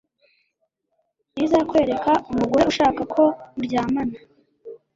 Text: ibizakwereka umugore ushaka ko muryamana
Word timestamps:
ibizakwereka 1.37 2.11
umugore 2.31 2.63
ushaka 2.71 3.01
ko 3.13 3.23
muryamana 3.55 4.15